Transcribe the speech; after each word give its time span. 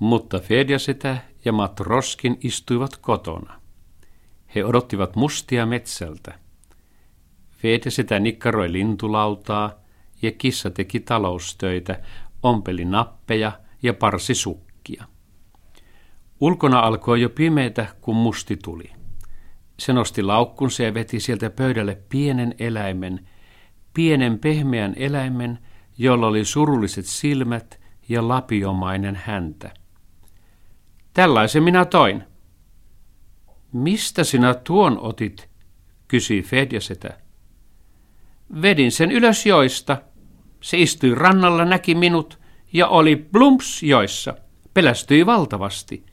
Mutta 0.00 0.38
Fedjasetä 0.38 1.18
ja 1.44 1.52
Matroskin 1.52 2.38
istuivat 2.42 2.96
kotona. 2.96 3.60
He 4.54 4.64
odottivat 4.64 5.16
mustia 5.16 5.66
metsältä. 5.66 6.38
Fedjasetä 7.50 8.18
nikkaroi 8.18 8.72
lintulautaa 8.72 9.72
ja 10.22 10.32
kissa 10.32 10.70
teki 10.70 11.00
taloustöitä, 11.00 12.00
ompeli 12.42 12.84
nappeja 12.84 13.52
ja 13.82 13.94
parsi 13.94 14.34
sukkia. 14.34 15.04
Ulkona 16.40 16.80
alkoi 16.80 17.20
jo 17.20 17.28
pimeitä, 17.28 17.86
kun 18.00 18.16
musti 18.16 18.56
tuli. 18.56 18.90
Se 19.78 19.92
nosti 19.92 20.22
laukkunsa 20.22 20.82
ja 20.82 20.94
veti 20.94 21.20
sieltä 21.20 21.50
pöydälle 21.50 21.98
pienen 22.08 22.54
eläimen, 22.58 23.28
pienen 23.94 24.38
pehmeän 24.38 24.94
eläimen, 24.96 25.58
jolla 25.98 26.26
oli 26.26 26.44
surulliset 26.44 27.06
silmät 27.06 27.80
ja 28.08 28.28
lapiomainen 28.28 29.16
häntä. 29.24 29.79
Tällaisen 31.12 31.62
minä 31.62 31.84
toin. 31.84 32.24
Mistä 33.72 34.24
sinä 34.24 34.54
tuon 34.54 34.98
otit, 35.00 35.48
kysyi 36.08 36.42
Fedjasetä. 36.42 37.18
Vedin 38.62 38.92
sen 38.92 39.12
ylös 39.12 39.46
joista. 39.46 39.96
Se 40.60 40.78
istui 40.78 41.14
rannalla, 41.14 41.64
näki 41.64 41.94
minut 41.94 42.38
ja 42.72 42.88
oli 42.88 43.16
plumps 43.16 43.82
joissa. 43.82 44.34
Pelästyi 44.74 45.26
valtavasti. 45.26 46.06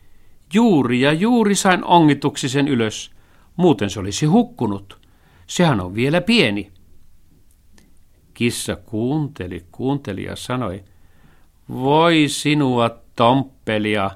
Juuri 0.54 1.02
ja 1.02 1.14
juuri 1.14 1.56
sain 1.56 1.84
ongituksi 1.86 2.50
sen 2.50 2.68
ylös. 2.68 3.12
Muuten 3.56 3.90
se 3.90 4.00
olisi 4.00 4.26
hukkunut. 4.26 5.08
Sehän 5.48 5.82
on 5.82 5.95
vielä 5.95 6.22
pieni. 6.22 6.72
Kissa 8.34 8.76
kuunteli, 8.76 9.66
kuunteli 9.72 10.23
ja 10.23 10.36
sanoi, 10.36 10.84
voi 11.70 12.26
sinua 12.28 12.90
tomppelia, 13.16 14.12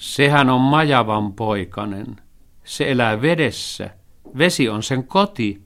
sehän 0.00 0.50
on 0.50 0.60
majavan 0.60 1.32
poikanen. 1.32 2.16
Se 2.64 2.90
elää 2.90 3.22
vedessä. 3.22 3.90
Vesi 4.38 4.68
on 4.68 4.82
sen 4.82 5.04
koti. 5.04 5.62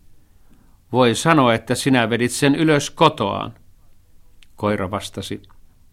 Voi 0.93 1.15
sanoa, 1.15 1.55
että 1.55 1.75
sinä 1.75 2.11
vedit 2.11 2.31
sen 2.31 2.55
ylös 2.55 2.91
kotoaan. 2.91 3.55
Koira 4.57 4.91
vastasi, 4.91 5.43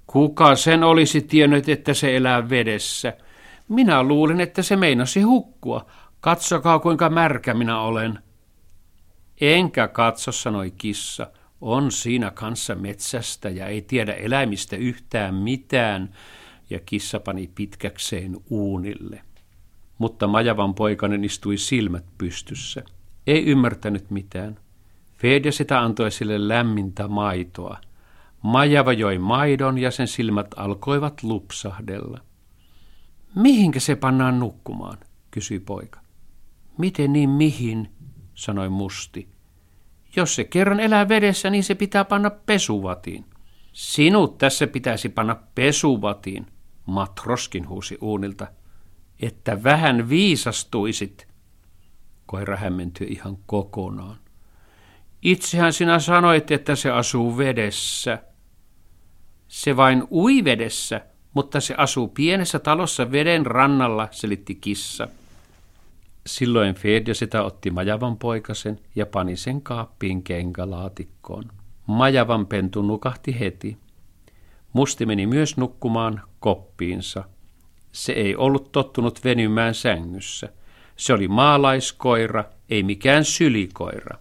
kuka 0.08 0.56
sen 0.56 0.84
olisi 0.84 1.22
tiennyt, 1.22 1.70
että 1.70 1.94
se 1.94 2.16
elää 2.16 2.50
vedessä? 2.50 3.14
Minä 3.68 4.04
luulin, 4.04 4.42
että 4.42 4.62
se 4.62 4.76
meinasi 4.76 5.22
hukkua. 5.22 5.86
Katsokaa, 6.20 6.80
kuinka 6.80 7.10
märkä 7.10 7.54
minä 7.54 7.82
olen. 7.82 8.20
Enkä 9.42 9.88
katso, 9.88 10.32
sanoi 10.32 10.72
kissa. 10.72 11.28
On 11.62 11.92
siinä 11.92 12.32
kanssa 12.32 12.76
metsästä 12.76 13.50
ja 13.50 13.68
ei 13.68 13.82
tiedä 13.82 14.14
eläimistä 14.14 14.76
yhtään 14.76 15.36
mitään. 15.36 16.14
Ja 16.72 16.80
kissa 16.86 17.20
pani 17.20 17.50
pitkäkseen 17.56 18.38
uunille. 18.50 19.22
Mutta 19.98 20.28
Majavan 20.28 20.74
poikanen 20.74 21.24
istui 21.24 21.58
silmät 21.58 22.06
pystyssä. 22.18 22.84
Ei 23.28 23.46
ymmärtänyt 23.46 24.12
mitään. 24.12 24.60
Fedja 25.18 25.52
sitä 25.52 25.82
antoi 25.82 26.12
sille 26.12 26.48
lämmintä 26.48 27.08
maitoa. 27.08 27.78
Majava 28.42 28.94
joi 28.94 29.18
maidon 29.18 29.78
ja 29.78 29.92
sen 29.92 30.08
silmät 30.08 30.48
alkoivat 30.56 31.24
lupsahdella. 31.24 32.20
Mihinkä 33.36 33.80
se 33.80 33.96
pannaan 33.96 34.40
nukkumaan, 34.40 34.98
kysyi 35.32 35.60
poika. 35.60 36.00
Miten 36.78 37.14
niin 37.14 37.30
mihin, 37.30 37.90
sanoi 38.34 38.70
musti. 38.70 39.28
Jos 40.16 40.36
se 40.36 40.44
kerran 40.44 40.80
elää 40.80 41.10
vedessä, 41.10 41.50
niin 41.50 41.64
se 41.64 41.76
pitää 41.76 42.06
panna 42.06 42.30
pesuvatiin. 42.30 43.26
Sinut 43.74 44.38
tässä 44.38 44.68
pitäisi 44.68 45.10
panna 45.10 45.36
pesuvatiin, 45.56 46.48
matroskin 46.92 47.70
huusi 47.70 47.98
uunilta. 48.02 48.48
Että 49.22 49.64
vähän 49.64 50.10
viisastuisit. 50.10 51.28
Koira 52.26 52.58
hämmentyi 52.58 53.08
ihan 53.08 53.38
kokonaan. 53.46 54.18
Itsehän 55.22 55.74
sinä 55.74 56.00
sanoit, 56.00 56.52
että 56.52 56.76
se 56.76 56.92
asuu 56.92 57.38
vedessä. 57.38 58.24
Se 59.48 59.78
vain 59.78 60.04
ui 60.12 60.44
vedessä, 60.44 61.02
mutta 61.34 61.60
se 61.60 61.76
asuu 61.78 62.08
pienessä 62.08 62.60
talossa 62.60 63.12
veden 63.12 63.46
rannalla, 63.46 64.08
selitti 64.12 64.56
kissa. 64.56 65.08
Silloin 66.26 66.76
Fedja 66.76 67.16
sitä 67.16 67.44
otti 67.44 67.72
Majavan 67.72 68.18
poikasen 68.18 68.80
ja 68.96 69.06
pani 69.06 69.36
sen 69.36 69.62
kaappiin 69.62 70.24
kenkälaatikkoon. 70.24 71.44
Majavan 71.88 72.48
pentu 72.48 72.82
nukahti 72.82 73.40
heti. 73.40 73.78
Musti 74.74 75.06
meni 75.06 75.28
myös 75.28 75.58
nukkumaan 75.58 76.22
koppiinsa. 76.40 77.24
Se 77.92 78.14
ei 78.14 78.36
ollut 78.36 78.72
tottunut 78.72 79.24
venymään 79.24 79.76
sängyssä. 79.76 80.50
Se 80.96 81.14
oli 81.14 81.28
maalaiskoira, 81.28 82.44
ei 82.70 82.84
mikään 82.84 83.26
sylikoira. 83.26 84.18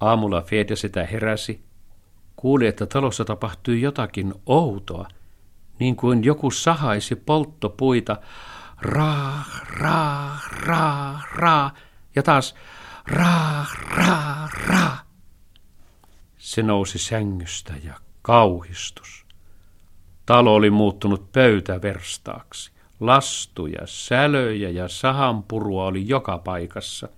Aamulla 0.00 0.42
Fedja 0.42 0.76
sitä 0.76 1.06
heräsi. 1.06 1.64
Kuuli, 2.36 2.66
että 2.66 2.86
talossa 2.86 3.24
tapahtui 3.24 3.80
jotakin 3.80 4.34
outoa, 4.46 5.08
niin 5.78 5.96
kuin 5.96 6.24
joku 6.24 6.50
sahaisi 6.50 7.16
polttopuita 7.16 8.16
raa, 8.82 9.44
raa, 9.78 10.38
raa, 10.66 11.22
raa, 11.34 11.74
ja 12.16 12.22
taas 12.22 12.54
raa, 13.06 13.66
raa, 13.96 14.48
raa. 14.66 14.98
Se 16.38 16.62
nousi 16.62 16.98
sängystä 16.98 17.74
ja 17.84 17.94
kauhistus. 18.22 19.26
Talo 20.26 20.54
oli 20.54 20.70
muuttunut 20.70 21.32
pöytäverstaaksi. 21.32 22.70
Lastuja, 23.00 23.80
sälöjä 23.84 24.68
ja 24.68 24.88
sahanpurua 24.88 25.84
oli 25.84 26.08
joka 26.08 26.38
paikassa. 26.38 27.08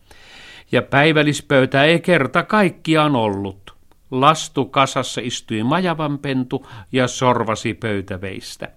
Ja 0.72 0.82
päivällispöytä 0.82 1.84
ei 1.84 2.00
kerta 2.00 2.42
kaikkiaan 2.42 3.16
ollut. 3.16 3.74
Lastu 4.10 4.64
kasassa 4.64 5.20
istui 5.24 5.62
majavanpentu 5.62 6.66
ja 6.92 7.08
sorvasi 7.08 7.74
pöytäveistä. 7.74 8.68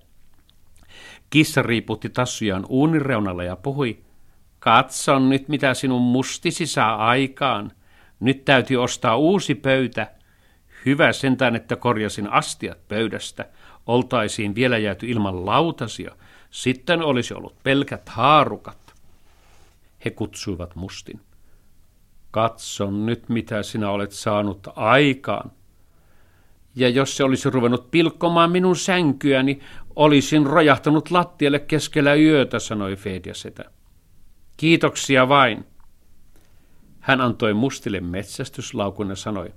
Kissa 1.30 1.62
riiputti 1.62 2.10
tassujaan 2.10 2.66
uunin 2.70 3.02
reunalla 3.02 3.44
ja 3.44 3.56
puhui, 3.56 4.00
katson 4.60 5.30
nyt 5.30 5.48
mitä 5.48 5.74
sinun 5.74 6.02
mustisi 6.02 6.66
saa 6.66 6.96
aikaan. 6.96 7.72
Nyt 8.20 8.46
täytyy 8.46 8.78
ostaa 8.78 9.18
uusi 9.18 9.56
pöytä. 9.56 10.15
Hyvä 10.86 11.14
sentään, 11.14 11.56
että 11.56 11.76
korjasin 11.76 12.30
astiat 12.32 12.88
pöydästä. 12.88 13.46
Oltaisiin 13.86 14.56
vielä 14.56 14.78
jääty 14.78 15.08
ilman 15.08 15.46
lautasia. 15.46 16.16
Sitten 16.52 17.02
olisi 17.02 17.34
ollut 17.34 17.64
pelkät 17.64 18.10
haarukat. 18.10 18.96
He 20.06 20.10
kutsuivat 20.10 20.76
mustin. 20.76 21.22
Katson 22.32 23.06
nyt, 23.06 23.30
mitä 23.30 23.64
sinä 23.64 23.90
olet 23.90 24.12
saanut 24.12 24.68
aikaan. 24.76 25.52
Ja 26.76 26.90
jos 26.90 27.18
se 27.18 27.24
olisi 27.24 27.50
ruvennut 27.50 27.92
pilkkomaan 27.92 28.52
minun 28.52 28.76
sänkyäni, 28.76 29.60
olisin 29.96 30.46
rojahtanut 30.46 31.12
lattialle 31.12 31.60
keskellä 31.60 32.16
yötä, 32.16 32.60
sanoi 32.60 32.96
Fedjasetä. 32.96 33.64
Kiitoksia 34.58 35.30
vain. 35.30 35.66
Hän 37.00 37.22
antoi 37.22 37.54
mustille 37.54 38.00
metsästyslaukun 38.00 39.10
ja 39.10 39.16
sanoi, 39.16 39.54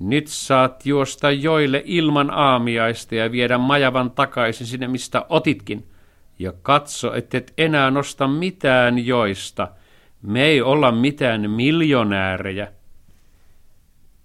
nyt 0.00 0.26
saat 0.26 0.86
juosta 0.86 1.30
joille 1.30 1.82
ilman 1.84 2.30
aamiaista 2.30 3.14
ja 3.14 3.32
viedä 3.32 3.58
majavan 3.58 4.10
takaisin 4.10 4.66
sinne, 4.66 4.88
mistä 4.88 5.26
otitkin. 5.28 5.88
Ja 6.38 6.52
katso, 6.62 7.14
et 7.14 7.52
enää 7.58 7.90
nosta 7.90 8.28
mitään 8.28 9.06
joista. 9.06 9.68
Me 10.22 10.42
ei 10.44 10.62
olla 10.62 10.92
mitään 10.92 11.50
miljonäärejä. 11.50 12.72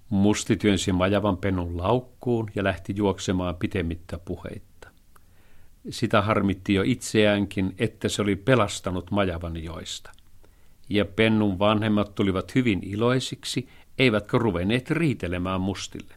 Musti 0.10 0.56
työnsi 0.56 0.92
majavan 0.92 1.38
pennun 1.38 1.78
laukkuun 1.78 2.50
ja 2.56 2.64
lähti 2.64 2.94
juoksemaan 2.98 3.56
pitemmittä 3.56 4.18
puheitta. 4.18 4.90
Sitä 5.90 6.22
harmitti 6.22 6.74
jo 6.74 6.84
itseäänkin, 6.86 7.76
että 7.78 8.10
se 8.10 8.22
oli 8.22 8.36
pelastanut 8.36 9.12
majavan 9.12 9.64
joista. 9.64 10.12
Ja 10.90 11.06
pennun 11.06 11.60
vanhemmat 11.60 12.16
tulivat 12.16 12.56
hyvin 12.56 12.80
iloisiksi, 12.84 13.68
eivätkä 14.00 14.38
ruvenneet 14.38 14.92
riitelemään 14.92 15.62
mustille. 15.62 16.14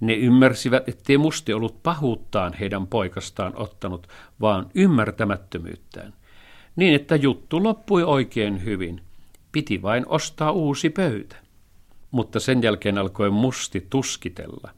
Ne 0.00 0.14
ymmärsivät, 0.14 0.88
ettei 0.88 1.18
musti 1.18 1.52
ollut 1.52 1.82
pahuuttaan 1.82 2.52
heidän 2.52 2.86
poikastaan 2.86 3.52
ottanut, 3.56 4.06
vaan 4.40 4.70
ymmärtämättömyyttään. 4.74 6.14
Niin, 6.76 6.94
että 6.94 7.16
juttu 7.16 7.62
loppui 7.62 8.02
oikein 8.02 8.64
hyvin. 8.64 9.00
Piti 9.52 9.82
vain 9.82 10.04
ostaa 10.08 10.50
uusi 10.50 10.90
pöytä 10.90 11.36
mutta 12.16 12.40
sen 12.40 12.62
jälkeen 12.62 12.98
alkoi 12.98 13.30
musti 13.30 13.86
tuskitella. 13.90 14.70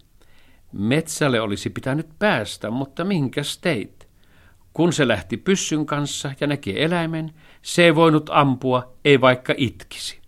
Metsälle 0.73 1.41
olisi 1.41 1.70
pitänyt 1.70 2.09
päästä, 2.19 2.70
mutta 2.70 3.05
minkäs 3.05 3.59
teit? 3.59 4.09
Kun 4.73 4.93
se 4.93 5.09
lähti 5.09 5.37
pyssyn 5.37 5.87
kanssa 5.87 6.32
ja 6.41 6.47
näki 6.47 6.82
eläimen, 6.82 7.35
se 7.62 7.85
ei 7.85 7.94
voinut 7.94 8.31
ampua, 8.32 8.93
ei 9.05 9.20
vaikka 9.20 9.55
itkisi. 9.56 10.20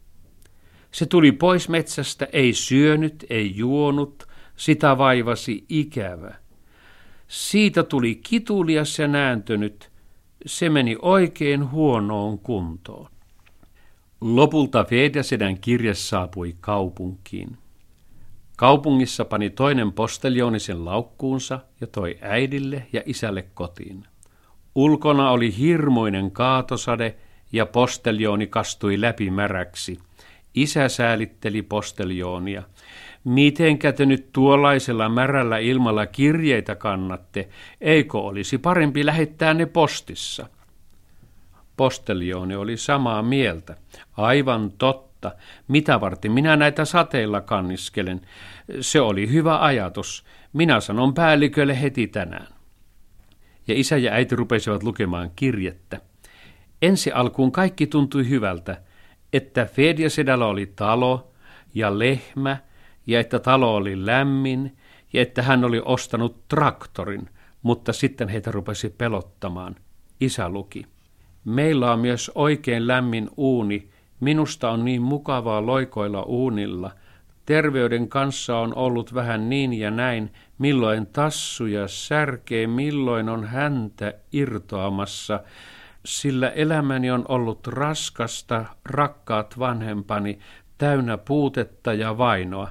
Se 0.92 1.06
tuli 1.06 1.32
pois 1.32 1.68
metsästä, 1.68 2.28
ei 2.32 2.52
syönyt, 2.52 3.26
ei 3.30 3.56
juonut, 3.56 4.28
sitä 4.56 4.98
vaivasi 4.98 5.64
ikävä. 5.68 6.34
Siitä 7.28 7.82
tuli 7.82 8.14
kitulias 8.14 8.98
ja 8.98 9.08
nääntynyt. 9.08 9.90
Se 10.46 10.68
meni 10.68 10.96
oikein 11.02 11.70
huonoon 11.70 12.38
kuntoon. 12.38 13.10
Lopulta 14.20 14.84
Fedjasedän 14.84 15.58
kirje 15.58 15.94
saapui 15.94 16.56
kaupunkiin. 16.60 17.58
Kaupungissa 18.56 19.24
pani 19.24 19.50
toinen 19.50 19.92
posteljooni 19.92 20.60
sen 20.60 20.84
laukkuunsa 20.84 21.60
ja 21.80 21.86
toi 21.86 22.18
äidille 22.22 22.86
ja 22.92 23.02
isälle 23.06 23.42
kotiin. 23.42 24.04
Ulkona 24.74 25.30
oli 25.30 25.56
hirmoinen 25.58 26.30
kaatosade 26.30 27.16
ja 27.52 27.66
posteljooni 27.66 28.46
kastui 28.46 29.00
läpimäräksi. 29.00 29.98
Isä 30.54 30.88
säälitteli 30.88 31.62
posteljoonia. 31.62 32.62
Mitenkä 33.24 33.92
te 33.92 34.06
nyt 34.06 34.32
tuollaisella 34.32 35.08
märällä 35.08 35.58
ilmalla 35.58 36.06
kirjeitä 36.06 36.74
kannatte? 36.74 37.48
Eikö 37.80 38.18
olisi 38.18 38.58
parempi 38.58 39.06
lähettää 39.06 39.54
ne 39.54 39.66
postissa? 39.66 40.46
Posteljooni 41.76 42.56
oli 42.56 42.76
samaa 42.76 43.22
mieltä. 43.22 43.76
Aivan 44.16 44.72
totta. 44.78 45.32
Mitä 45.68 46.00
varten 46.00 46.32
minä 46.32 46.56
näitä 46.56 46.84
sateilla 46.84 47.40
kanniskelen? 47.40 48.20
Se 48.80 49.00
oli 49.00 49.32
hyvä 49.32 49.64
ajatus. 49.64 50.24
Minä 50.52 50.80
sanon 50.80 51.14
päällikölle 51.14 51.80
heti 51.80 52.06
tänään. 52.06 52.46
Ja 53.68 53.74
isä 53.74 53.96
ja 53.96 54.12
äiti 54.12 54.36
rupesivat 54.36 54.82
lukemaan 54.82 55.30
kirjettä. 55.36 56.00
Ensi 56.82 57.12
alkuun 57.12 57.52
kaikki 57.52 57.86
tuntui 57.86 58.28
hyvältä, 58.28 58.82
että 59.32 59.64
Fedjasedalla 59.64 60.46
oli 60.46 60.66
talo 60.66 61.30
ja 61.74 61.98
lehmä 61.98 62.56
ja 63.06 63.20
että 63.20 63.38
talo 63.38 63.74
oli 63.74 64.06
lämmin 64.06 64.76
ja 65.12 65.22
että 65.22 65.42
hän 65.42 65.64
oli 65.64 65.82
ostanut 65.84 66.48
traktorin, 66.48 67.28
mutta 67.62 67.92
sitten 67.92 68.28
heitä 68.28 68.52
rupesi 68.52 68.90
pelottamaan. 68.90 69.76
Isä 70.20 70.48
luki. 70.48 70.86
Meillä 71.44 71.92
on 71.92 71.98
myös 71.98 72.30
oikein 72.34 72.86
lämmin 72.86 73.30
uuni. 73.36 73.90
Minusta 74.20 74.70
on 74.70 74.84
niin 74.84 75.02
mukavaa 75.02 75.66
loikoilla 75.66 76.22
uunilla. 76.22 76.90
Terveyden 77.46 78.08
kanssa 78.08 78.58
on 78.58 78.74
ollut 78.74 79.14
vähän 79.14 79.50
niin 79.50 79.72
ja 79.72 79.90
näin, 79.90 80.32
milloin 80.58 81.06
tassuja 81.06 81.88
särkee, 81.88 82.66
milloin 82.66 83.28
on 83.28 83.44
häntä 83.44 84.14
irtoamassa, 84.32 85.40
sillä 86.04 86.48
elämäni 86.48 87.10
on 87.10 87.24
ollut 87.28 87.66
raskasta, 87.66 88.64
rakkaat 88.84 89.58
vanhempani, 89.58 90.38
täynnä 90.78 91.18
puutetta 91.18 91.92
ja 91.92 92.18
vainoa. 92.18 92.70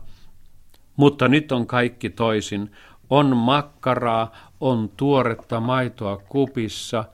Mutta 0.96 1.28
nyt 1.28 1.52
on 1.52 1.68
kaikki 1.68 2.10
toisin. 2.10 2.72
On 3.10 3.38
makkaraa, 3.38 4.36
on 4.60 4.90
tuoretta 4.98 5.60
maitoa 5.60 6.18
kupissa– 6.18 7.06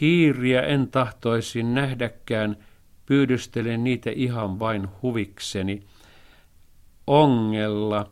Hiiriä 0.00 0.62
en 0.62 0.88
tahtoisi 0.88 1.62
nähdäkään, 1.62 2.56
pyydystelen 3.06 3.84
niitä 3.84 4.10
ihan 4.10 4.58
vain 4.58 4.88
huvikseni. 5.02 5.82
Ongella 7.06 8.10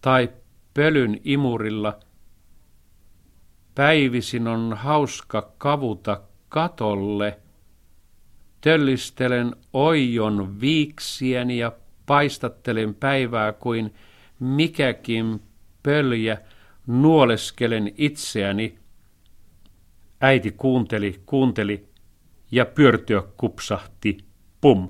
tai 0.00 0.30
pölyn 0.74 1.20
imurilla 1.24 1.98
päivisin 3.74 4.48
on 4.48 4.76
hauska 4.76 5.52
kavuta 5.58 6.20
katolle. 6.48 7.38
Töllistelen 8.60 9.56
oijon 9.72 10.60
viiksiäni 10.60 11.58
ja 11.58 11.72
paistattelen 12.06 12.94
päivää 12.94 13.52
kuin 13.52 13.94
mikäkin 14.40 15.40
pöljä, 15.82 16.38
nuoleskelen 16.86 17.92
itseäni– 17.96 18.78
Äiti 20.24 20.50
kuunteli, 20.50 21.22
kuunteli 21.26 21.88
ja 22.50 22.66
pyörtyä 22.66 23.22
kupsahti. 23.36 24.18
Pum! 24.60 24.88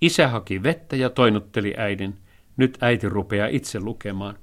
Isä 0.00 0.28
haki 0.28 0.62
vettä 0.62 0.96
ja 0.96 1.10
toinutteli 1.10 1.74
äidin. 1.76 2.14
Nyt 2.56 2.78
äiti 2.80 3.08
rupeaa 3.08 3.48
itse 3.48 3.80
lukemaan. 3.80 4.38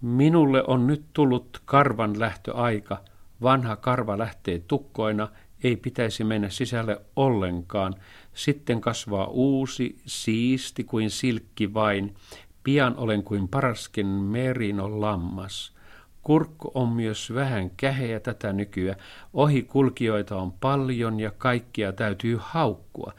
Minulle 0.00 0.64
on 0.66 0.86
nyt 0.86 1.04
tullut 1.12 1.62
karvan 1.64 2.20
lähtöaika. 2.20 3.00
Vanha 3.42 3.76
karva 3.76 4.18
lähtee 4.18 4.58
tukkoina, 4.58 5.28
ei 5.64 5.76
pitäisi 5.76 6.24
mennä 6.24 6.48
sisälle 6.48 7.00
ollenkaan. 7.16 7.94
Sitten 8.34 8.80
kasvaa 8.80 9.26
uusi, 9.26 9.98
siisti 10.06 10.84
kuin 10.84 11.10
silkki 11.10 11.74
vain. 11.74 12.14
Pian 12.64 12.96
olen 12.96 13.22
kuin 13.22 13.48
paraskin 13.48 14.06
merino 14.06 15.00
lammas. 15.00 15.76
Kurkku 16.22 16.70
on 16.74 16.88
myös 16.88 17.34
vähän 17.34 17.70
käheä 17.70 18.20
tätä 18.20 18.52
nykyä. 18.52 18.96
Ohikulkijoita 19.34 20.36
on 20.36 20.52
paljon 20.52 21.20
ja 21.20 21.30
kaikkia 21.30 21.92
täytyy 21.92 22.38
haukkua. 22.40 23.12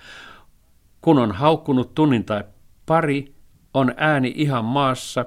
Kun 1.02 1.20
on 1.20 1.32
haukkunut 1.32 1.96
tunnin 1.96 2.26
tai 2.26 2.44
pari, 2.86 3.34
on 3.74 3.94
ääni 3.98 4.34
ihan 4.36 4.66
maassa 4.66 5.26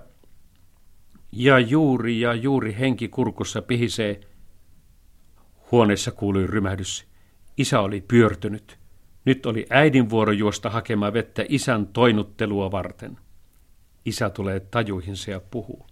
ja 1.33 1.59
juuri 1.59 2.21
ja 2.21 2.35
juuri 2.35 2.77
henki 2.79 3.09
kurkussa 3.09 3.63
pihisee. 3.63 4.21
Huoneessa 5.71 6.11
kuului 6.11 6.47
rymähdys. 6.47 7.07
Isä 7.57 7.81
oli 7.81 8.01
pyörtynyt. 8.01 8.79
Nyt 9.25 9.47
oli 9.47 9.67
äidin 9.71 10.11
vuoro 10.11 10.33
juosta 10.33 10.71
hakemaan 10.71 11.13
vettä 11.13 11.45
isän 11.49 11.87
toinuttelua 11.87 12.71
varten. 12.71 13.19
Isä 14.05 14.31
tulee 14.31 14.61
tajuihinsa 14.61 15.31
ja 15.31 15.41
puhuu 15.41 15.91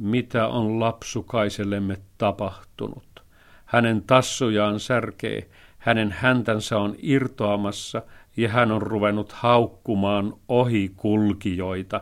mitä 0.00 0.48
on 0.48 0.80
lapsukaisellemme 0.80 1.96
tapahtunut. 2.18 3.22
Hänen 3.64 4.02
tassujaan 4.02 4.80
särkee, 4.80 5.50
hänen 5.78 6.12
häntänsä 6.12 6.78
on 6.78 6.94
irtoamassa 6.98 8.02
ja 8.36 8.48
hän 8.48 8.72
on 8.72 8.82
ruvennut 8.82 9.32
haukkumaan 9.32 10.34
ohikulkijoita. 10.48 12.00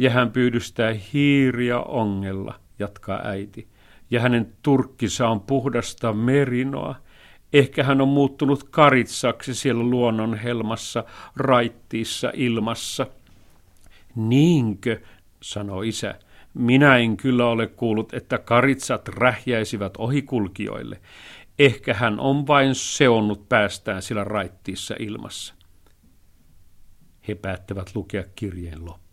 Ja 0.00 0.10
hän 0.10 0.30
pyydystää 0.30 0.94
hiiriä 1.12 1.80
ongella, 1.80 2.60
jatkaa 2.78 3.20
äiti, 3.24 3.68
ja 4.10 4.20
hänen 4.20 4.52
turkkissa 4.62 5.28
on 5.28 5.40
puhdasta 5.40 6.12
merinoa. 6.12 6.94
Ehkä 7.52 7.84
hän 7.84 8.00
on 8.00 8.08
muuttunut 8.08 8.64
karitsaksi 8.64 9.54
siellä 9.54 9.82
luonnon 9.82 10.34
helmassa, 10.34 11.04
raittiissa 11.36 12.30
ilmassa. 12.34 13.06
Niinkö, 14.16 15.00
sanoo 15.42 15.82
isä, 15.82 16.14
minä 16.54 16.96
en 16.96 17.16
kyllä 17.16 17.46
ole 17.46 17.66
kuullut, 17.66 18.14
että 18.14 18.38
karitsat 18.38 19.08
rähjäisivät 19.08 19.92
ohikulkijoille. 19.98 21.00
Ehkä 21.58 21.94
hän 21.94 22.20
on 22.20 22.46
vain 22.46 22.74
seonnut 22.74 23.48
päästään 23.48 24.02
sillä 24.02 24.24
raittiissa 24.24 24.94
ilmassa. 24.98 25.54
He 27.28 27.34
päättävät 27.34 27.90
lukea 27.94 28.24
kirjeen 28.36 28.84
loppuun. 28.84 29.09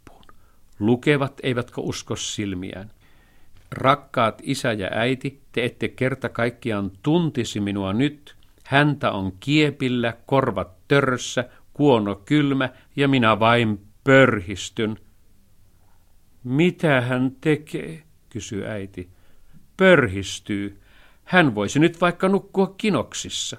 Lukevat 0.80 1.40
eivätkö 1.44 1.82
usko 1.82 2.16
silmiään. 2.16 2.92
Rakkaat 3.72 4.42
isä 4.44 4.74
ja 4.74 4.90
äiti, 4.92 5.42
te 5.52 5.66
ette 5.66 5.88
kerta 5.88 6.30
kaikkiaan 6.30 6.92
tuntisi 7.04 7.60
minua 7.60 7.94
nyt. 7.94 8.36
Häntä 8.64 9.12
on 9.12 9.32
kiepillä, 9.40 10.14
korvat 10.26 10.88
törssä, 10.88 11.50
kuono 11.74 12.16
kylmä 12.16 12.70
ja 12.96 13.08
minä 13.08 13.40
vain 13.40 13.80
pörhistyn– 14.04 14.98
mitä 16.48 17.02
hän 17.02 17.32
tekee, 17.42 18.04
kysyy 18.30 18.66
äiti. 18.66 19.10
Pörhistyy. 19.78 20.82
Hän 21.24 21.56
voisi 21.56 21.80
nyt 21.80 22.02
vaikka 22.02 22.30
nukkua 22.30 22.74
kinoksissa. 22.78 23.58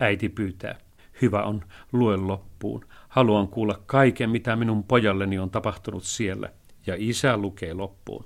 Äiti 0.00 0.28
pyytää. 0.28 0.78
Hyvä 1.22 1.42
on, 1.42 1.64
lue 1.92 2.16
loppuun. 2.16 2.84
Haluan 3.08 3.48
kuulla 3.48 3.82
kaiken, 3.86 4.30
mitä 4.30 4.56
minun 4.56 4.84
pojalleni 4.84 5.38
on 5.38 5.50
tapahtunut 5.50 6.04
siellä. 6.04 6.48
Ja 6.86 6.94
isä 6.98 7.36
lukee 7.36 7.74
loppuun. 7.74 8.24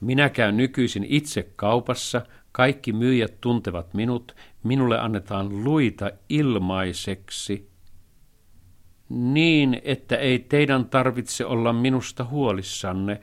Minä 0.00 0.28
käyn 0.28 0.56
nykyisin 0.56 1.06
itse 1.08 1.52
kaupassa, 1.56 2.22
kaikki 2.52 2.92
myyjät 2.92 3.40
tuntevat 3.40 3.94
minut, 3.94 4.36
minulle 4.62 4.98
annetaan 4.98 5.64
luita 5.64 6.10
ilmaiseksi– 6.28 7.70
niin, 9.10 9.80
että 9.84 10.16
ei 10.16 10.38
teidän 10.38 10.84
tarvitse 10.84 11.44
olla 11.46 11.72
minusta 11.72 12.24
huolissanne. 12.24 13.20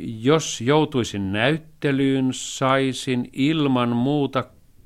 Jos 0.00 0.60
joutuisin 0.60 1.32
näyttelyyn, 1.32 2.28
saisin 2.32 3.30
ilman 3.32 3.88
muuta 3.88 4.44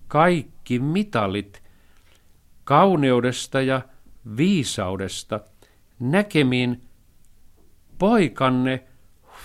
kaikki 0.08 0.78
mitalit 0.78 1.62
kauneudesta 2.70 3.60
ja 3.60 3.82
viisaudesta. 4.36 5.40
Näkemiin 5.98 6.82
poikanne 7.98 8.84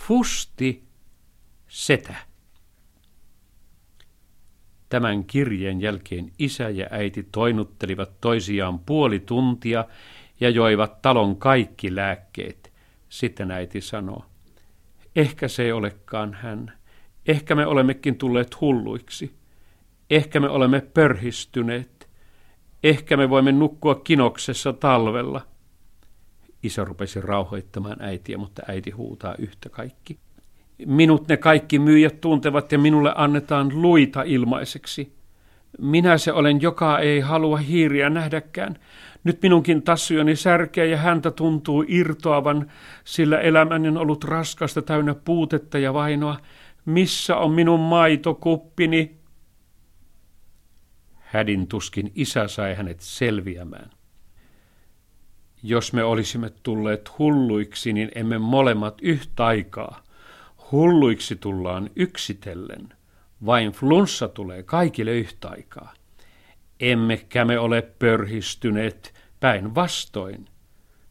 Fusti 0.08 0.84
Setä. 1.68 2.16
Tämän 4.90 5.24
kirjeen 5.24 5.82
jälkeen 5.82 6.32
isä 6.40 6.70
ja 6.70 6.88
äiti 6.92 7.28
toinuttelivat 7.32 8.22
toisiaan 8.22 8.80
puoli 8.80 9.20
tuntia 9.20 9.86
ja 10.40 10.50
joivat 10.50 11.02
talon 11.02 11.36
kaikki 11.36 11.96
lääkkeet. 11.96 12.74
Sitten 13.10 13.52
äiti 13.52 13.82
sanoo, 13.82 14.26
ehkä 15.16 15.48
se 15.48 15.64
ei 15.64 15.72
olekaan 15.72 16.34
hän. 16.34 16.74
Ehkä 17.28 17.56
me 17.56 17.66
olemmekin 17.66 18.18
tulleet 18.18 18.62
hulluiksi. 18.62 19.36
Ehkä 20.10 20.40
me 20.40 20.50
olemme 20.50 20.82
pörhistyneet. 20.82 21.95
Ehkä 22.84 23.18
me 23.18 23.30
voimme 23.30 23.52
nukkua 23.52 23.96
kinoksessa 23.96 24.74
talvella. 24.74 25.42
Isä 26.64 26.84
rupesi 26.84 27.22
rauhoittamaan 27.22 27.98
äitiä, 28.00 28.38
mutta 28.38 28.62
äiti 28.68 28.92
huutaa 28.92 29.36
yhtä 29.40 29.70
kaikki. 29.70 30.18
Minut 30.86 31.28
ne 31.28 31.38
kaikki 31.38 31.80
myyjät 31.80 32.22
tuntevat 32.22 32.72
ja 32.72 32.80
minulle 32.80 33.14
annetaan 33.16 33.82
luita 33.82 34.24
ilmaiseksi. 34.24 35.16
Minä 35.80 36.18
se 36.18 36.32
olen, 36.32 36.62
joka 36.62 37.00
ei 37.00 37.20
halua 37.20 37.58
hiiriä 37.58 38.10
nähdäkään. 38.10 38.76
Nyt 39.24 39.42
minunkin 39.42 39.82
tassujani 39.82 40.36
särkeä 40.36 40.86
ja 40.86 40.98
häntä 40.98 41.32
tuntuu 41.32 41.86
irtoavan, 41.88 42.72
sillä 43.04 43.40
elämäni 43.40 43.88
on 43.88 43.98
ollut 43.98 44.24
raskasta 44.24 44.82
täynnä 44.82 45.16
puutetta 45.16 45.78
ja 45.78 45.94
vainoa. 45.94 46.38
Missä 46.86 47.38
on 47.38 47.52
minun 47.52 47.80
maitokuppini? 47.80 49.16
Hädin 51.36 51.68
tuskin 51.68 52.12
isä 52.16 52.48
sai 52.48 52.76
hänet 52.76 53.00
selviämään. 53.00 53.90
Jos 55.64 55.94
me 55.94 56.04
olisimme 56.04 56.50
tulleet 56.64 57.20
hulluiksi, 57.20 57.94
niin 57.94 58.12
emme 58.16 58.38
molemmat 58.38 58.98
yhtä 59.02 59.46
aikaa. 59.46 60.04
Hulluiksi 60.72 61.36
tullaan 61.36 61.90
yksitellen. 61.96 62.94
Vain 63.46 63.72
flunssa 63.72 64.28
tulee 64.28 64.64
kaikille 64.64 65.12
yhtä 65.12 65.50
aikaa. 65.50 65.94
Emmekä 66.80 67.46
me 67.46 67.60
ole 67.60 67.82
pörhistyneet 67.82 69.14
päinvastoin. 69.40 70.46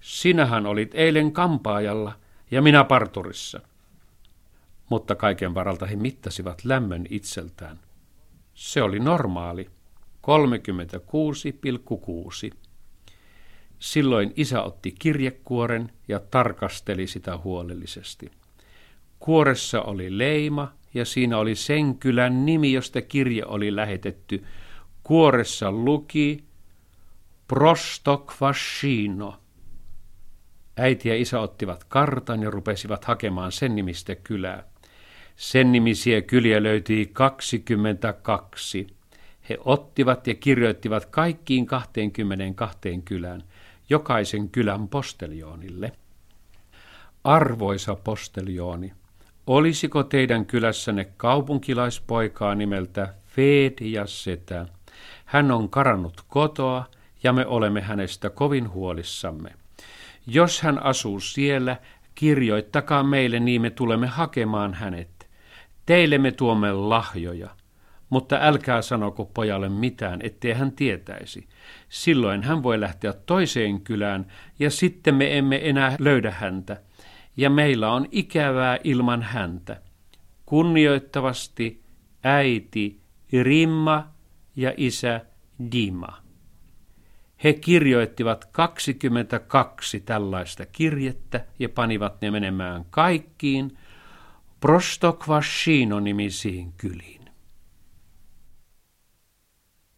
Sinähän 0.00 0.66
olit 0.66 0.90
eilen 0.94 1.32
kampaajalla 1.32 2.12
ja 2.50 2.62
minä 2.62 2.84
parturissa. 2.84 3.60
Mutta 4.90 5.14
kaiken 5.14 5.54
varalta 5.54 5.86
he 5.86 5.96
mittasivat 5.96 6.64
lämmön 6.64 7.06
itseltään. 7.10 7.80
Se 8.54 8.82
oli 8.82 8.98
normaali, 8.98 9.70
36,6. 10.24 10.30
Silloin 13.78 14.32
isä 14.36 14.62
otti 14.62 14.94
kirjekuoren 14.98 15.92
ja 16.08 16.20
tarkasteli 16.20 17.06
sitä 17.06 17.38
huolellisesti. 17.38 18.30
Kuoressa 19.18 19.82
oli 19.82 20.18
leima 20.18 20.72
ja 20.94 21.04
siinä 21.04 21.38
oli 21.38 21.54
sen 21.54 21.98
kylän 21.98 22.46
nimi, 22.46 22.72
josta 22.72 23.02
kirje 23.02 23.42
oli 23.46 23.76
lähetetty. 23.76 24.44
Kuoressa 25.02 25.72
luki 25.72 26.44
Prostokvashino. 27.48 29.40
Äiti 30.76 31.08
ja 31.08 31.16
isä 31.16 31.40
ottivat 31.40 31.84
kartan 31.84 32.42
ja 32.42 32.50
rupesivat 32.50 33.04
hakemaan 33.04 33.52
sen 33.52 33.74
nimistä 33.74 34.14
kylää. 34.14 34.64
Sen 35.36 35.72
nimisiä 35.72 36.22
kyliä 36.22 36.62
löytyi 36.62 37.06
22. 37.12 38.93
He 39.48 39.58
ottivat 39.64 40.26
ja 40.26 40.34
kirjoittivat 40.34 41.06
kaikkiin 41.06 41.66
22 41.66 42.78
kylään, 43.04 43.44
jokaisen 43.90 44.48
kylän 44.48 44.88
posteljoonille. 44.88 45.92
Arvoisa 47.24 47.94
posteljooni, 47.94 48.92
Olisiko 49.46 50.02
teidän 50.02 50.46
kylässänne 50.46 51.04
kaupunkilaispoikaa 51.16 52.54
nimeltä 52.54 53.14
Fedia 53.26 54.06
Setä? 54.06 54.66
Hän 55.24 55.50
on 55.50 55.70
karannut 55.70 56.24
kotoa 56.28 56.84
ja 57.22 57.32
me 57.32 57.46
olemme 57.46 57.80
hänestä 57.80 58.30
kovin 58.30 58.70
huolissamme. 58.70 59.50
Jos 60.26 60.62
hän 60.62 60.82
asuu 60.82 61.20
siellä, 61.20 61.76
kirjoittakaa 62.14 63.02
meille, 63.02 63.40
niin 63.40 63.62
me 63.62 63.70
tulemme 63.70 64.06
hakemaan 64.06 64.74
hänet. 64.74 65.28
Teille 65.86 66.18
me 66.18 66.32
tuomme 66.32 66.72
lahjoja, 66.72 67.50
mutta 68.14 68.38
älkää 68.40 68.82
sanoko 68.82 69.24
pojalle 69.24 69.68
mitään, 69.68 70.20
ettei 70.22 70.52
hän 70.52 70.72
tietäisi. 70.72 71.48
Silloin 71.88 72.42
hän 72.42 72.62
voi 72.62 72.80
lähteä 72.80 73.12
toiseen 73.12 73.80
kylään 73.80 74.26
ja 74.58 74.70
sitten 74.70 75.14
me 75.14 75.38
emme 75.38 75.68
enää 75.68 75.96
löydä 75.98 76.30
häntä 76.30 76.80
ja 77.36 77.50
meillä 77.50 77.92
on 77.92 78.06
ikävää 78.10 78.78
ilman 78.84 79.22
häntä. 79.22 79.80
Kunnioittavasti 80.46 81.82
äiti 82.24 83.00
Rimma 83.42 84.08
ja 84.56 84.72
isä 84.76 85.20
Dima. 85.72 86.22
He 87.44 87.52
kirjoittivat 87.52 88.44
22 88.44 90.00
tällaista 90.00 90.66
kirjettä 90.66 91.44
ja 91.58 91.68
panivat 91.68 92.20
ne 92.20 92.30
menemään 92.30 92.84
kaikkiin 92.90 93.78
Prostokvashino 94.60 96.00
nimisiin 96.00 96.72
kyliin. 96.76 97.13